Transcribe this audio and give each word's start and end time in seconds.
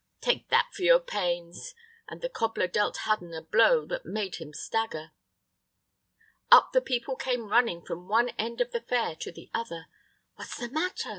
Take 0.19 0.49
that 0.49 0.69
for 0.73 0.81
your 0.81 0.99
pains," 0.99 1.75
and 2.07 2.21
the 2.21 2.27
cobbler 2.29 2.65
dealt 2.65 2.97
Hudden 3.05 3.35
a 3.35 3.41
blow 3.43 3.85
that 3.85 4.03
made 4.03 4.37
him 4.37 4.51
stagger. 4.51 5.11
Up 6.51 6.71
the 6.73 6.81
people 6.81 7.15
came 7.15 7.49
running 7.51 7.83
from 7.85 8.07
one 8.07 8.29
end 8.29 8.61
of 8.61 8.71
the 8.71 8.81
fair 8.81 9.15
to 9.17 9.31
the 9.31 9.51
other. 9.53 9.85
"What's 10.37 10.57
the 10.57 10.69
matter? 10.71 11.09